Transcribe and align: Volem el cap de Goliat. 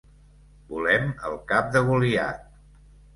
Volem 0.69 1.05
el 1.31 1.37
cap 1.51 1.69
de 1.75 1.83
Goliat. 1.91 2.41